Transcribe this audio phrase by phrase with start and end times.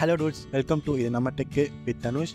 [0.00, 2.32] Hello dudes welcome to இது நம்ம tech with Dhanush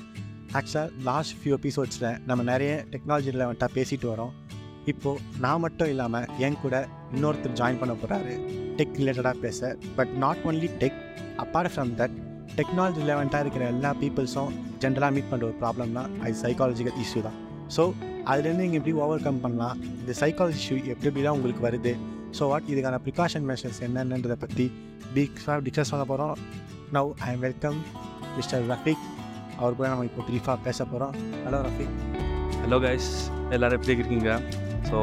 [0.57, 4.33] ஆக்சுவலாக லாஸ்ட் ஃபியூ எபிசோட்ஸில் நம்ம நிறைய டெக்னாலஜி ரிலவெண்ட்டாக பேசிட்டு வரோம்.
[4.91, 6.75] இப்போது நான் மட்டும் இல்லாமல் என் கூட
[7.13, 8.33] இன்னொருத்தர் ஜாயின் பண்ண போகிறாரு
[8.79, 10.99] டெக் ரிலேட்டடாக பேச but not only tech
[11.43, 12.15] apart from that
[12.59, 14.53] technology ரிலவெண்ட்டாக இருக்கிற எல்லா பீப்புள்ஸும்
[14.83, 17.39] ஜென்ரலாக மீட் பண்ணுற ஒரு ப்ராப்ளம்னா அது சைக்காலஜிக்கல் இஷ்யூ தான்.
[17.77, 17.85] ஸோ
[18.31, 19.81] அதுலேருந்து நீங்கள் எப்படி ஓவர் கம் பண்ணலாம்?
[20.01, 21.95] இந்த சைக்காலஜி இஷ்யூ எப்படி எப்படிலாம் உங்களுக்கு வருது?
[22.37, 24.67] ஸோ வாட் இதுக்கான ப்ரிகாஷன் மெஷர்ஸ் என்னென்னன்றதை பற்றி
[25.17, 26.37] டீக்ஸாக டிஸ்கஸ் பண்ண போகிறோம்
[26.95, 27.77] now I am welcome
[28.37, 29.03] mister Rafiq
[29.59, 31.13] அவர் கூட நம்ம இப்போ ப்ரீஃபாக பேச போகிறோம்
[31.45, 31.95] ஹலோ ரஃபிக்
[32.63, 33.09] ஹலோ கைஸ்
[33.55, 34.29] எல்லோரும் எப்படி இருக்கீங்க?
[34.89, 34.99] ஸோ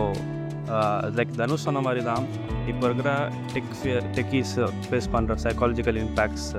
[1.19, 2.25] லைக் தனுஷ் சொன்ன மாதிரி தான்
[2.71, 3.13] இப்போ இருக்கிற
[3.55, 3.73] டெக்
[4.19, 4.55] டெக்கீஸ்
[4.87, 6.51] ஃபேஸ் பண்ணுற சைக்காலஜிக்கல் இம்பேக்ட்ஸ்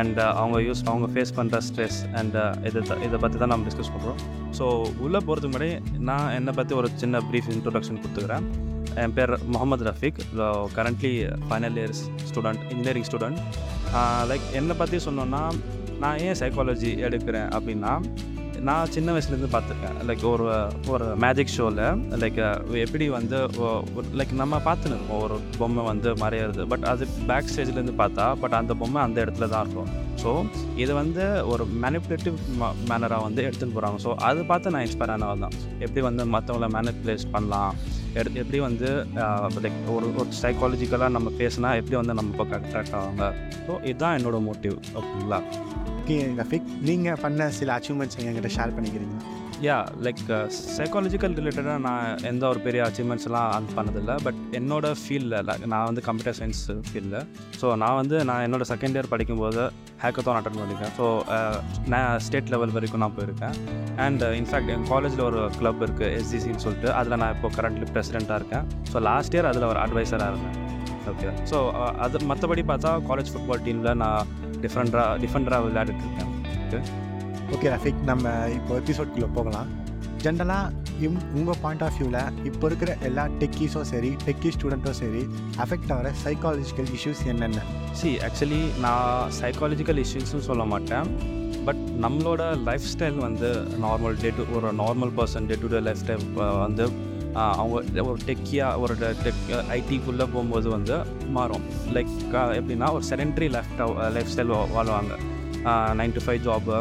[0.00, 3.92] அண்ட் அவங்க யூஸ் அவங்க ஃபேஸ் பண்ணுற ஸ்ட்ரெஸ் அண்ட் uh, இதை இதை பற்றி தான் நம்ம டிஸ்கஸ்
[3.94, 4.20] பண்ணுறோம்
[4.58, 4.66] ஸோ
[5.04, 5.72] உள்ளே போகிறதுக்கு முன்னாடி
[6.10, 8.46] நான் என்னை பற்றி ஒரு சின்ன ப்ரீஃப் இன்ட்ரொடக்ஷன் கொடுத்துக்கிறேன்.
[9.02, 10.18] என் பேர் Mohammed Rafeeq
[10.76, 11.12] currently
[11.48, 13.40] final years student engineering student
[14.30, 15.42] like என்னை பற்றி சொன்னோன்னா
[16.02, 17.94] நான் ஏன் சைக்காலஜி எடுக்கிறேன் அப்படின்னா
[18.68, 19.96] நான் சின்ன வயசுலேருந்து பார்த்துருக்கேன்.
[20.08, 20.44] லைக் ஒரு
[20.92, 21.80] ஒரு மேஜிக் ஷோவில்
[22.22, 22.38] லைக்
[22.82, 23.38] எப்படி வந்து
[24.18, 26.64] லைக் நம்ம பார்த்துன்னு ஒரு பொம்மை வந்து மறையிறது.
[26.72, 29.90] பட் அது பேக் ஸ்டேஜ்லேருந்து பார்த்தா பட் அந்த பொம்மை அந்த இடத்துல தான் இருக்கும்.
[30.22, 30.32] ஸோ
[30.82, 32.36] இது வந்து ஒரு மேனிப்புலேட்டிவ்
[32.90, 37.32] மேனராக வந்து எடுத்துகிட்டு போகிறாங்க ஸோ அதை பார்த்து நான் இன்ஸ்பயர் ஆனவள் தான் எப்படி வந்து மற்றவங்கள மேனிப்புலேட்
[37.36, 37.74] பண்ணலாம்?
[38.14, 38.88] எடுத்து எப்படி வந்து
[39.64, 43.26] லைக் ஒரு ஒரு சைக்காலஜிக்கலாக நம்ம பேசினா எப்படி வந்து நம்ம பக்கம் அட்ராக்ட் ஆவாங்க
[43.66, 45.40] ஸோ இதுதான் என்னோடய மோட்டிவ் ஓகேங்களா
[46.02, 46.16] ஓகே
[46.50, 49.20] ஃபிக் நீங்கள் பண்ண சில அச்சீவ்மெண்ட்ஸ் என்கிட்ட ஷேர் பண்ணிக்கிறீங்களா?
[49.66, 50.22] யா லைக்
[50.76, 54.14] சைக்காலஜிக்கல் ரிலேட்டடாக நான் எந்த ஒரு பெரிய அச்சீவ்மெண்ட்ஸ்லாம் அது பண்ணதில்லை.
[54.24, 55.36] பட் என்னோட ஃபீல்டில்
[55.72, 57.18] நான் வந்து கம்ப்யூட்டர் சயின்ஸ் ஃபீல்டில்
[57.60, 59.64] ஸோ நான் வந்து நான் என்னோட செகண்ட் இயர் படிக்கும்போது
[60.02, 60.94] ஹேக்கத்தான் அட்டன் பண்ணியிருக்கேன்.
[60.98, 61.56] ஸோ uh,
[61.94, 63.56] நான் ஸ்டேட் லெவல் வரைக்கும் நான் போயிருக்கேன்.
[64.06, 66.90] அண்ட் இன்ஃபேக்ட் uh, என் காலேஜில் ஒரு கிளப் இருக்குது எஸ்ஜிசின்னு சொல்லிட்டு.
[67.00, 68.66] அதில் நான் இப்போ கரண்ட்லி ப்ரெசிடெண்ட்டாக இருக்கேன்.
[68.92, 70.58] ஸோ லாஸ்ட் இயர் அதில் ஒரு அட்வைசராக இருந்தேன்.
[71.12, 76.86] ஓகே ஸோ uh, அது மற்றபடி பார்த்தா காலேஜ் ஃபுட்பால் டீமில் நான் டிஃப்ரெண்ட்டாக டிஃப்ரெண்ட்டாக விளையாடிட்டு இருக்கேன்.
[77.54, 78.28] ஓகே ரஃபீக் நம்ம
[78.58, 79.70] இப்போ எபிசோட்குள்ளே போகலாம்.
[80.24, 85.22] ஜென்ரலாக இம் உங்கள் பாயிண்ட் ஆஃப் வியூவில் இப்போ இருக்கிற எல்லா டெக்கீஸும் சரி டெக்கி ஸ்டூடெண்ட்டும் சரி
[85.64, 87.62] அஃபெக்ட் ஆகிற சைக்காலஜிக்கல் இஷ்யூஸ் என்னென்ன?
[88.00, 91.08] சி ஆக்சுவலி நான் சைக்காலஜிக்கல் இஷ்யூஸ்னு சொல்ல மாட்டேன்.
[91.66, 93.48] பட் நம்மளோட லைஃப் ஸ்டைல் வந்து
[93.84, 96.24] நார்மல் டே டு ஒரு normal person day to day lifestyle
[96.64, 96.86] வந்து
[97.60, 98.94] அவங்க ஒரு டெக்கியாக ஒரு
[99.26, 99.44] டெக்
[99.78, 100.96] ஐடிக்குள்ளே போகும்போது வந்து
[101.36, 101.64] மாறும்.
[101.96, 102.12] லைக்
[102.60, 103.72] எப்படின்னா ஒரு செடென்ட்ரி லைஃப்
[104.16, 105.14] லைஃப் ஸ்டைல் வாழ்வாங்க.
[106.00, 106.76] Nine to five job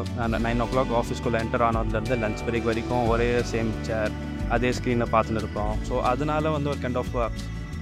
[0.48, 4.14] nine o'clock ஆஃபீஸ்க்குள்ளே enter ஆனதுலேருந்து லஞ்ச் பிரேக் வரைக்கும் ஒரே சேம் சேர்
[4.56, 5.74] அதே ஸ்க்ரீனை பார்த்துன்னு இருப்போம்.
[5.90, 7.14] ஸோ அதனால வந்து ஒரு கைண்ட் ஆஃப்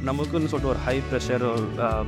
[0.08, 1.66] நமக்குன்னு சொல்லிட்டு ஒரு ஹை ப்ரெஷர் ஒரு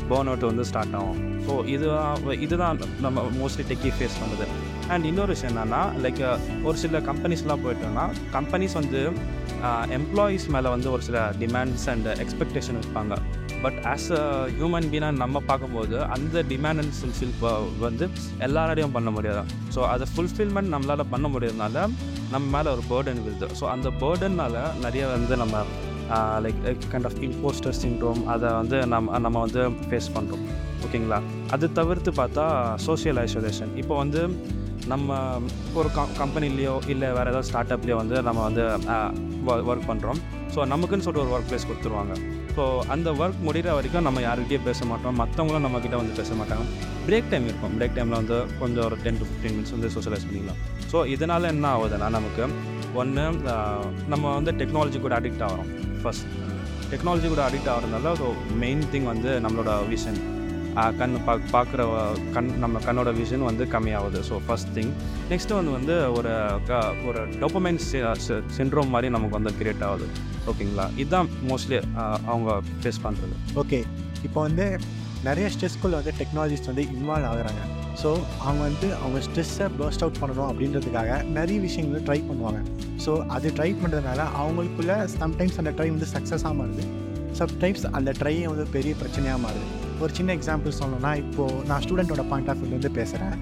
[0.09, 1.19] பேர்ன் அவுட் வந்து ஸ்டார்ட் ஆகும்.
[1.47, 4.46] ஸோ இதுதான் இதுதான் நம்ம மோஸ்ட்லி டெக்கி ஃபேஸ் பண்ணுது.
[4.94, 6.22] அண்ட் இன்னொரு விஷயம் என்னென்னா லைக்
[6.68, 8.06] ஒரு சில கம்பெனிஸ்லாம் போயிட்டோம்னா
[8.38, 9.01] கம்பெனிஸ் வந்து
[9.97, 13.16] எம்ப்ளாயீஸ் மேலே வந்து ஒரு சில டிமாண்ட்ஸ் அண்ட் எக்ஸ்பெக்டேஷன் வைப்பாங்க.
[13.63, 14.24] பட் ஆஸ் அ
[14.57, 18.06] ஹியூமன் பீனாக நம்ம பார்க்கும்போது அந்த டிமாண்ட் அண்ட் ஃபுல்ஃபில் வந்து
[18.47, 19.44] எல்லாராலையும் பண்ண முடியாது.
[19.75, 21.85] ஸோ அதை ஃபுல்ஃபில்மெண்ட் நம்மளால் பண்ண முடியாதனால
[22.34, 23.50] நம்ம மேலே ஒரு பேர்டன் விழுது.
[23.59, 25.63] ஸோ அந்த பேர்டன்னால் நிறைய வந்து நம்ம
[26.45, 30.45] like kind of impostor syndrome அதை வந்து நம்ம நம்ம வந்து ஃபேஸ் பண்ணுறோம்
[30.85, 31.19] ஓகேங்களா
[31.55, 32.45] அது தவிர்த்து பார்த்தா
[32.88, 34.23] சோஷியல் ஐசோலேஷன் இப்போ வந்து
[34.91, 35.17] நம்ம
[35.79, 38.63] ஒரு கம் கம்பெனிலேயோ இல்லை வேறு ஏதாவது ஸ்டார்ட் அப்லேயோ வந்து நம்ம வந்து
[38.94, 39.09] uh,
[39.71, 40.19] ஒர்க் பண்ணுறோம்
[40.53, 42.13] ஸோ நமக்குன்னு சொல்லிட்டு ஒரு ஒர்க் ப்ளேஸ் கொடுத்துருவாங்க.
[42.55, 42.63] ஸோ
[42.94, 45.16] அந்த ஒர்க் முடிகிற வரைக்கும் நம்ம யாருக்கிட்டேயும் பேச மாட்டோம்.
[45.21, 46.66] மற்றவங்களும் நம்மக்கிட்ட வந்து பேச மாட்டாங்க.
[47.07, 47.75] பிரேக் டைம் இருக்கும்.
[47.77, 50.59] பிரேக் டைமில் வந்து கொஞ்சம் ஒரு டென் டு ஃபிஃப்டீன் மினிட்ஸ் வந்து சோஷியலைஸ் பண்ணிக்கலாம்.
[50.94, 52.44] ஸோ இதனால் என்ன ஆகுதுன்னா நமக்கு
[53.03, 55.71] ஒன்று uh, நம்ம வந்து டெக்னாலஜி கூட அடிக்ட் ஆகிறோம்.
[56.03, 56.28] ஃபஸ்ட்
[56.91, 60.19] டெக்னாலஜி கூட அடிக்ட் ஆகிறதுனால ஸோ மெயின் திங் வந்து நம்மளோட விஷன்
[60.97, 61.81] கண் பா பார்க்குற
[62.34, 64.19] கண் நம்ம கண்ணோட விஷன் வந்து கம்மியாகுது.
[64.29, 64.91] ஸோ ஃபர்ஸ்ட் திங்
[65.29, 66.31] நெக்ஸ்ட்டு வந்து வந்து ஒரு
[66.67, 67.79] க- ஒரு டொப்பமைன்
[68.57, 70.07] சின்ட்ரோம் மாதிரி நமக்கு வந்து கிரியேட் ஆகுது.
[70.47, 71.79] ஓகேங்களா இதுதான் மோஸ்ட்லி
[72.25, 72.51] அவங்க
[72.81, 73.79] ஃபேஸ் பண்ணுறது ஓகே
[74.23, 74.66] இப்போ வந்து
[75.27, 77.63] நிறைய ஸ்ட்ரெஸ்க்குள்ள வந்து டெக்னாலஜிஸ்ட் வந்து இன்வால்வ் ஆகுறாங்க.
[78.01, 78.09] ஸோ
[78.45, 82.61] அவங்க வந்து அவங்க ஸ்ட்ரெஸ்ஸை பர்ஸ்ட் அவுட் பண்ணணும் அப்படின்றதுக்காக நிறைய விஷயங்கள் ட்ரை பண்ணுவாங்க.
[83.05, 86.85] ஸோ அது ட்ரை பண்ணுறதுனால அவங்களுக்குள்ள சம்டைம்ஸ் அந்த ட்ரை வந்து சக்ஸஸாக மாறுது.
[87.41, 89.67] சம்டைம்ஸ் அந்த ட்ரையை வந்து பெரிய பிரச்சனையாக மாறுது.
[90.03, 93.35] ஒரு சின்ன எக்ஸாம்பிள் சொல்லணும்னா இப்போது நான் ஸ்டூடெண்ட்டோட பாயிண்ட் ஆஃப் வியூலேருந்து பேசுகிறேன்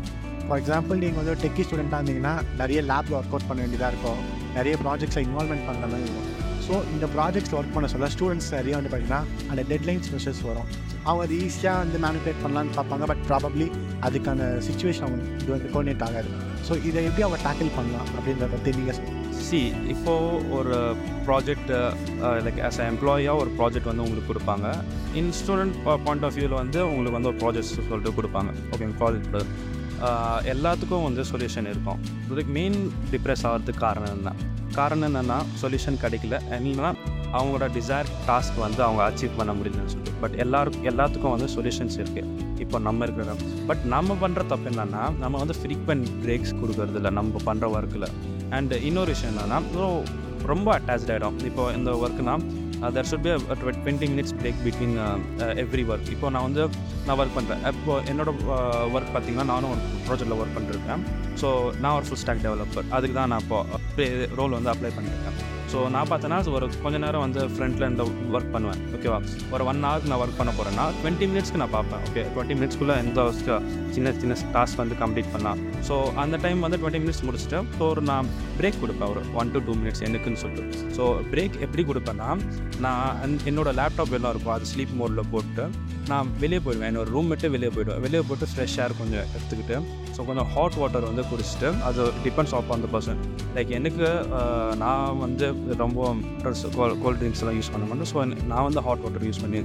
[0.48, 4.22] ஃபார் எக்ஸாம்பிள் நீங்கள் வந்து டெக்கி ஸ்டூடெண்ட்டாக இருந்தீங்கன்னா நிறைய லேப் ஒர்க் அவுட் பண்ண வேண்டியதாக இருக்கும்.
[4.58, 6.28] நிறைய ப்ராஜெக்ட்ஸை இன்வால்மெண்ட் பண்ணுற மாதிரி இருக்கும்.
[6.70, 9.22] ஸோ இந்த ப்ராஜெக்ட்ஸ் ஒர்க் பண்ண சொல்ல ஸ்டூடெண்ட்ஸ் நிறைய வந்து பார்த்தீங்கன்னா
[9.52, 10.68] அந்த டெட்லைன்ஸ் ப்ரெஷர்ஸ் வரும்.
[11.08, 13.68] அவங்க அது ஈஸியாக வந்து மேனிபுலேட் பண்ணலான்னு பார்ப்பாங்க பட் ப்ராபப்ளி
[14.08, 16.30] அதுக்கான சுச்சுவேஷன் அவங்க இது வந்து கோஆர்டினேட் ஆகாது.
[16.68, 19.00] ஸோ இதை எப்படி அவங்க டேக்கிள் பண்ணலாம் அப்படின்றத பற்றி நீங்கள்
[19.48, 19.62] சி
[19.94, 20.76] இப்போது ஒரு
[21.30, 21.72] ப்ராஜெக்ட்
[22.48, 24.68] லைக் ஆஸ் அ எம்ப்ளாயியாக ஒரு ப்ராஜெக்ட் வந்து உங்களுக்கு கொடுப்பாங்க.
[25.22, 25.76] இன் ஸ்டூடெண்ட்
[26.06, 28.52] பாயிண்ட் ஆஃப் வியூவில் வந்து உங்களுக்கு வந்து ஒரு ப்ராஜெக்ட் சொல்லிட்டு கொடுப்பாங்க.
[28.74, 29.38] ஓகேங்க ப்ராஜெக்ட்
[30.54, 32.00] எல்லாத்துக்கும் வந்து சொல்யூஷன் இருக்கும்.
[32.32, 32.80] இதுக்கு மெயின்
[33.14, 34.32] டிப்ரெஸ் ஆகிறதுக்கு காரணம் என்ன?
[34.76, 36.38] காரணம் என்னென்னா சொல்யூஷன் கிடைக்கல.
[36.58, 36.92] இல்லைன்னா
[37.38, 40.14] அவங்களோட டிசைர் டாஸ்க் வந்து அவங்க அச்சீவ் பண்ண முடியலன்னு சொல்லிட்டு.
[40.22, 43.34] பட் எல்லாருக்கும் எல்லாத்துக்கும் வந்து சொல்யூஷன்ஸ் இருக்குது இப்போ நம்ம இருக்கிற
[43.68, 48.08] பட் நம்ம பண்ணுற தப்பு என்னென்னா நம்ம வந்து ஃப்ரீக்வெண்ட் பிரேக்ஸ் கொடுக்கறதில்ல நம்ம பண்ணுற ஒர்க்கில்
[48.50, 49.60] அண்ட் இன்னொரு விஷயம் என்னென்னா
[50.46, 52.44] ரொம்ப அட்டாச்சாகிடும் இப்போ இந்த ஒர்க்குனால்
[52.88, 53.32] there should be
[53.62, 54.96] twenty minutes break between
[55.64, 56.64] every work இப்போ நான் வந்து
[57.08, 61.04] நான் ஒர்க் பண்ணுறேன் இப்போ என்னோட uh, ஒர்க் பார்த்தீங்கன்னா நானும் ஒரு ப்ராஜெக்டில் ஒர்க் பண்ணிருக்கேன்.
[61.42, 61.50] ஸோ
[61.82, 65.80] நான் ஒரு ஃபுல் ஸ்டாக் டெவலப்பர் அதுக்கு தான் நான் இப்போ uh, ரோல் வந்து அப்ளை பண்ணியிருக்கேன் ஸோ
[65.96, 68.04] நான் பார்த்தேன்னா ஒரு கொஞ்ச நேரம் வந்து ஃப்ரண்ட்டில் இந்த
[68.36, 68.80] ஒர்க் பண்ணுவேன்.
[68.96, 69.18] ஓகேவா
[69.56, 72.02] ஒரு ஒன் ஹவருக்கு நான் ஒர்க் பண்ண போகிறேன்னா டுவெண்ட்டி மினிட்ஸ்க்கு நான் பார்ப்பேன்.
[72.08, 73.26] ஓகே டுவெண்ட்டி மினிட்ஸ்க்குள்ளே எந்த
[73.96, 78.04] சின்ன சின்ன டாஸ்க் வந்து கம்ப்ளீட் பண்ணால் ஸோ அந்த டைம் வந்து டுவெண்ட்டி மினிட்ஸ் முடிச்சுட்டு ஸோ ஒரு
[78.12, 78.30] நான்
[78.60, 79.12] பிரேக் கொடுப்பேன்.
[79.14, 82.30] ஒரு ஒன் டு டூ மினிட்ஸ் எனக்குன்னு சொல்லிட்டு ஸோ பிரேக் எப்படி கொடுப்பேன்னா
[82.86, 84.56] நான் என்னோடய லேப்டாப் எல்லாம் இருக்கும்.
[84.58, 85.66] அது ஸ்லீப் மோடில் போட்டு
[86.12, 86.90] நான் வெளியே போயிடுவேன்.
[86.92, 88.02] என்னோட ரூம் விட்டு வெளியே போயிடுவேன்.
[88.06, 89.76] வெளியே போட்டு ஃப்ரெஷ் ஏர் கொஞ்சம் எடுத்துக்கிட்டு
[90.16, 93.20] ஸோ கொஞ்சம் ஹாட் வாட்டர் வந்து குடிச்சிட்டு அது டிபெண்ட்ஸ் ஆஃப் அந்த பர்சன்
[93.56, 94.08] லைக் எனக்கு
[94.84, 95.48] நான் வந்து
[95.84, 96.14] ரொம்ப
[97.04, 98.10] கோல்ட் ட்ரிங்க்ஸ் எல்லாம் யூஸ் பண்ண மாட்டேன்.
[98.12, 99.60] ஸோ நான் வந்து ஹாட் வாட்டர் யூஸ் பண்ணி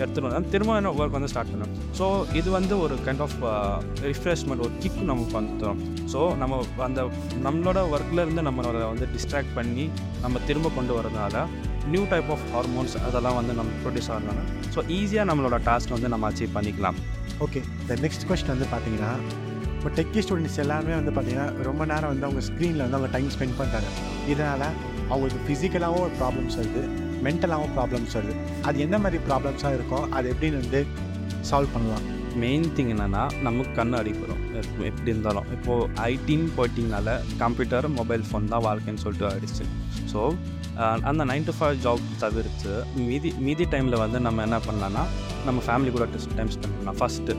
[0.00, 0.48] எடுத்துகிட்டு வந்தேன்.
[0.54, 1.74] திரும்ப என்ன ஒர்க் வந்து ஸ்டார்ட் பண்ணேன்.
[2.00, 2.06] ஸோ
[2.40, 3.38] இது வந்து ஒரு கைண்ட் ஆஃப்
[4.10, 5.80] ரிஃப்ரெஷ்மெண்ட் ஒரு கிக் நமக்கு வந்துடும்
[6.12, 7.00] ஸோ நம்ம அந்த
[7.48, 9.86] நம்மளோட ஒர்க்கில் இருந்து நம்மளோட வந்து டிஸ்ட்ராக்ட் பண்ணி
[10.24, 11.44] நம்ம திரும்ப கொண்டு வரதுனால
[11.92, 14.42] நியூ டைப் ஆஃப் ஹார்மோன்ஸ் அதெல்லாம் வந்து நம்ம ப்ரொடியூஸ் ஆகிறாங்க
[14.74, 16.98] ஸோ ஈஸியாக நம்மளோட டாஸ்க் வந்து நம்ம அச்சீவ் பண்ணிக்கலாம்.
[17.46, 19.12] ஓகே த நெக்ஸ்ட் கொஸ்டின் வந்து பார்த்தீங்கன்னா
[19.76, 23.56] இப்போ டெக்கி ஸ்டூடெண்ட்ஸ் எல்லாருமே வந்து பார்த்தீங்கன்னா ரொம்ப நேரம் வந்து அவங்க ஸ்க்ரீனில் வந்து அவங்க டைம் ஸ்பெண்ட்
[23.60, 23.90] பண்ணுறாங்க
[24.32, 24.66] இதனால்
[25.12, 26.82] அவங்களுக்கு ஃபிசிக்கலாகவும் ஒரு ப்ராப்ளம்ஸ் வருது
[27.26, 28.34] மென்டலாகவும் ப்ராப்ளம்ஸ் வருது
[28.68, 30.82] அது எந்த மாதிரி ப்ராப்ளம்ஸாக இருக்கும் அது எப்படின்னு வந்து
[31.50, 32.06] சால்வ் பண்ணலாம்.
[32.44, 34.42] மெயின் திங் என்னென்னா நமக்கு கண் அடிக்கிறோம்
[34.90, 35.48] எப்படி இருந்தாலும்.
[35.56, 39.66] இப்போது ஐடின்னு போயிட்டிங்கனால கம்ப்யூட்டர் மொபைல் ஃபோன் தான் வாழ்க்கைன்னு சொல்லிட்டு ஆயிடுச்சு.
[40.12, 40.22] ஸோ
[41.10, 42.72] அந்த நைன் டு ஃபைவ் ஜாப் தவிர்த்து
[43.08, 45.02] மீதி மீதி டைமில் வந்து நம்ம என்ன பண்ணலான்னா
[45.46, 46.04] நம்ம ஃபேமிலி கூட
[46.36, 46.98] டைம் ஸ்பெண்ட் பண்ணலாம்.
[47.00, 47.36] ஃபஸ்ட்டு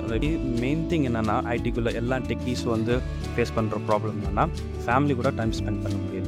[0.63, 2.95] மெயின் திங் என்னென்னா ஐடிக்குள்ளே எல்லா டெக்னீஸும் வந்து
[3.35, 4.45] ஃபேஸ் பண்ணுற ப்ராப்ளம் என்னென்னா
[4.85, 6.20] ஃபேமிலி கூட டைம் ஸ்பெண்ட் பண்ண முடியும்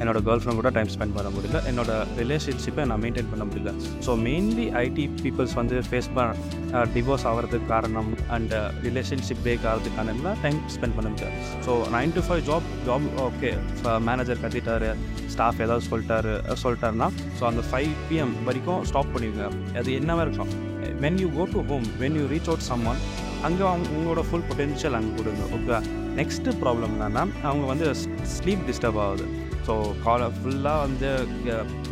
[0.00, 1.60] என்னோடய கேர்ள் ஃப்ரெண்ட் கூட டைம் ஸ்பெண்ட் பண்ண முடியல.
[1.70, 3.70] என்னோடய ரிலேஷன்ஷிப்பை நான் மெயின்டைன் பண்ண முடியல.
[4.06, 8.54] ஸோ மெயின்லி ஐடி பீப்புள்ஸ் வந்து ஃபேஸ் பண்ண டிவோர்ஸ் ஆகிறதுக்கு காரணம் அண்ட்
[8.86, 11.36] ரிலேஷன்ஷிப் பிரேக் ஆகிறதுக்கு காரணம் டைம் ஸ்பெண்ட் பண்ண முடியாது
[11.68, 13.52] so nine to five job job okay
[14.08, 14.90] manager கத்திட்டாரு
[15.34, 16.34] staff ஏதாவது சொல்லிட்டாரு
[16.64, 17.08] சொல்லிட்டாருன்னா
[17.38, 19.46] ஸோ அந்த ஃபைவ் பிஎம் வரைக்கும் ஸ்டாப் பண்ணிடுங்க.
[19.80, 20.52] அது என்னவா இருக்கும்?
[21.04, 23.00] When you go to home when you reach out someone
[23.46, 25.76] அங்கே அவங்க உங்களோட ஃபுல் பொட்டென்ஷியல் அங்கே கொடுங்க ஓகே
[26.20, 27.86] நெக்ஸ்ட்டு ப்ராப்ளம் என்னன்னா அவங்க வந்து
[28.36, 29.26] ஸ்லீப் டிஸ்டர்ப் ஆகுது.
[29.68, 29.74] ஸோ
[30.04, 31.08] காலை ஃபுல்லாக வந்து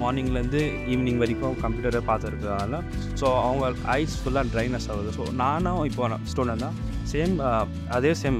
[0.02, 0.61] மார்னிங்லேருந்து
[0.93, 2.81] ஈவினிங் வரைக்கும் கம்ப்யூட்டரை பார்த்துருக்கனால
[3.20, 3.64] ஸோ அவங்க
[4.00, 5.12] ஐஸ் ஃபுல்லாக ட்ரைனஸ் ஆகுது.
[5.19, 6.76] ஸோ நானும் இப்போ ஸ்டூடெண்ட் தான்
[7.12, 7.34] சேம்
[7.99, 8.38] அதே சேம்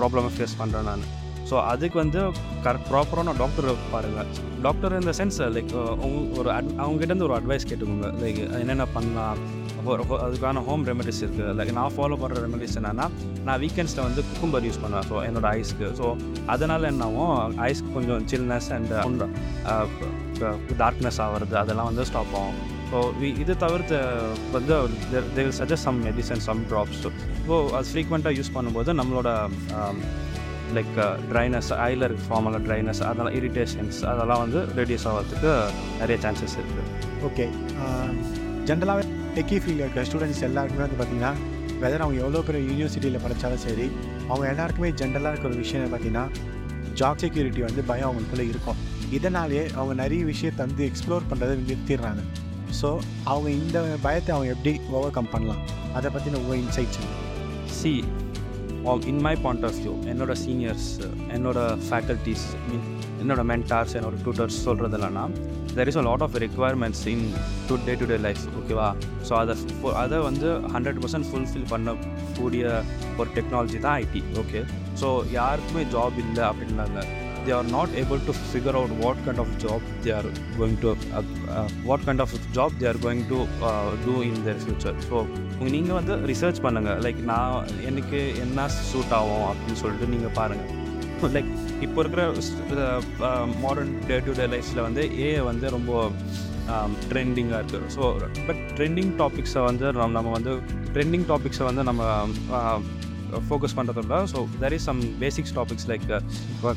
[0.00, 1.06] ப்ராப்ளமை ஃபேஸ் பண்ணுறேன் நான்.
[1.48, 2.20] ஸோ அதுக்கு வந்து
[2.64, 4.30] கரெக்ட் ப்ராப்பரான டாக்டர் பாருங்கள்
[4.64, 5.74] டாக்டர் இந்த சென்ஸ் லைக்
[6.38, 8.08] ஒரு அட் அவங்ககிட்ட ஒரு அட்வைஸ் கேட்டுக்கோங்க.
[8.22, 9.42] லைக் என்னென்ன பண்ணலாம்?
[10.26, 13.06] அதுக்கான ஹோம் ரெமெடிஸ் இருக்குது லைக் நான் ஃபாலோ பண்ணுற ரெமெடிஸ் என்னென்னா
[13.46, 15.06] நான் வீக்கெண்ட்ஸில் வந்து குக்கும்பர் யூஸ் பண்ணுவேன்.
[15.10, 16.06] ஸோ என்னோடய ஐஸ்க்கு ஸோ
[16.54, 17.34] அதனால் என்னாகும்
[17.68, 18.92] ஐஸ்க்கு கொஞ்சம் சில்னஸ் அண்ட்
[20.82, 22.58] டார்க்னஸ் ஆகிறது அதெல்லாம் வந்து ஸ்டாப் ஆகும்.
[22.90, 22.98] ஸோ
[23.42, 23.96] இது தவிர்த்து
[24.56, 24.76] வந்து
[25.36, 27.02] they suggest some medicine some drops
[27.48, 29.28] so அது ஃப்ரீக்வெண்ட்டாக யூஸ் பண்ணும்போது நம்மளோட
[30.76, 30.96] லைக்
[31.32, 35.54] ட்ரைனஸ் ஐயில் இருக்க ஃபார்மலாக ட்ரைனஸ் அதெல்லாம் இரிட்டேஷன்ஸ் அதெல்லாம் வந்து ரெடியூஸ் ஆகிறதுக்கு
[36.00, 36.90] நிறைய சான்சஸ் இருக்குது
[37.30, 37.46] ஓகே
[38.68, 39.04] ஜென்ரலாகவே
[39.36, 41.32] டெக்கி ஃபீல்டில் இருக்கிற ஸ்டூடெண்ட்ஸ் எல்லாருக்குமே வந்து பார்த்தீங்கன்னா
[41.82, 43.86] வெதர் அவங்க எவ்வளோ பெரிய யூனிவர்சிட்டியில் படித்தாலும் சரி
[44.28, 46.24] அவங்க எல்லாருக்குமே ஜென்ரலாக இருக்கிற விஷயம் பார்த்தீங்கன்னா
[47.00, 48.78] ஜாப் செக்யூரிட்டி வந்து பயம் அவங்களுக்குள்ளே இருக்கும்.
[49.16, 52.22] இதனாலேயே அவங்க நிறைய விஷயத்தை வந்து எக்ஸ்ப்ளோர் பண்ணுறதை நிறுத்திடுறாங்க.
[52.80, 52.88] ஸோ
[53.32, 55.60] அவங்க இந்த பயத்தை அவங்க எப்படி ஓவர் கம் பண்ணலாம்?
[55.98, 56.98] அதை பற்றின ஒவ்வொரு insights
[57.78, 57.92] see
[59.12, 60.88] in my point of view என்னோட சீனியர்ஸ்
[61.36, 62.86] என்னோட ஃபேக்கல்ட்டிஸ் மீன்
[63.22, 64.98] என்னோட மென்டார்ஸ் என்னோட டியூட்டர்ஸ் சொல்கிறது
[65.76, 67.24] there is a lot of requirements in
[67.68, 68.88] to day to day life ஓகேவா
[69.28, 69.54] ஸோ அதை
[69.96, 72.64] அதை வந்து ஹண்ட்ரட் பர்சன்ட் ஃபுல்ஃபில் பண்ணக்கூடிய
[73.18, 74.62] ஒரு டெக்னாலஜி தான் ஐடி ஓகே
[75.00, 77.00] ஸோ யாருக்குமே ஜாப் இல்லை அப்படின்னாங்க.
[77.46, 80.28] They are not able to figure out what kind of job they are
[80.58, 80.90] going to
[81.84, 83.38] what kind of job they are going to
[84.04, 85.18] do in uh, future so
[85.68, 91.52] நீங்கள் வந்து research பண்ணுங்கள் like நான் எனக்கு என்ன suit ஆகும் அப்படின்னு சொல்லிட்டு நீங்கள் பாருங்கள் லைக்
[91.82, 92.22] இப்போ இருக்கிற
[93.62, 96.10] மாடர்ன் டே டு டே லைஃப்பில் வந்து ஏஐ வந்து ரொம்ப
[97.08, 98.02] ட்ரெண்டிங்காக இருக்குது ஸோ
[98.46, 100.52] பட் ட்ரெண்டிங் டாபிக்ஸை வந்து நம்ம நம்ம வந்து
[100.92, 102.02] ட்ரெண்டிங் டாபிக்ஸை வந்து நம்ம
[103.48, 106.06] ஃபோக்கஸ் பண்ணுறதோட so there is some basics topics like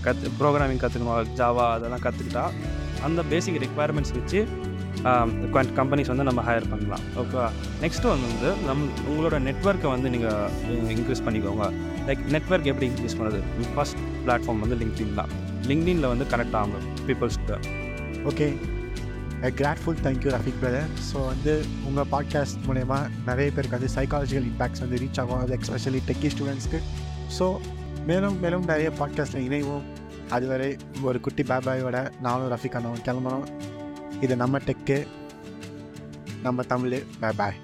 [0.02, 2.46] கத் ப்ரோக்ராமிங் கற்றுக்கணும் ஜாவா அதெல்லாம் கற்றுக்கிட்டா
[3.04, 4.40] அந்த பேசிக் ரெக்குவயர்மெண்ட்ஸ் வச்சு
[5.80, 7.04] கம்பெனிஸ் வந்து நம்ம ஹையர் பண்ணலாம்.
[7.22, 7.44] ஓகே
[7.84, 11.68] நெக்ஸ்ட் ஒன் வந்து நம் உங்களோட நெட்ஒர்க்கை வந்து நீங்கள் இன்க்ரீஸ் பண்ணிக்கோங்க.
[12.08, 13.40] லைக் நெட்ஒர்க் எப்படி இன்க்ரீஸ் பண்ணுறது?
[13.76, 15.32] ஃபர்ஸ்ட் பிளாட்ஃபார்ம் வந்து லிங்க்டின் தான்.
[15.70, 17.58] லிங்க்டின்ல வந்து கனெக்ட் ஆகும் பீப்புள்ஸ்க்கு
[18.32, 18.48] okay
[19.60, 21.54] grateful thank you Rafiq brother so வந்து
[21.90, 22.98] உங்கள் பாட்காஸ்ட் மூலயமா
[23.30, 25.40] நிறைய பேருக்கு வந்து சைக்காலஜிக்கல் இம்பேக்ட்ஸ் வந்து ரீச் ஆகும்.
[25.44, 26.80] அது எக்ஸ்பெஷலி டெக்கி ஸ்டூடெண்ட்ஸ்க்கு
[27.38, 27.46] ஸோ
[28.10, 29.86] மேலும் மேலும் நிறைய பாட்காஸ்ட்டில் இணைவோம்.
[30.36, 30.70] அதுவரை
[31.10, 33.46] ஒரு குட்டி பாபாயோட நானும் ரஃபிக் அண்ணாவும் கிளம்புறோம்.
[34.22, 34.98] இது நம்ம டெக்கு
[36.42, 37.04] நம்ம தமிழ்.
[37.38, 37.60] பாய்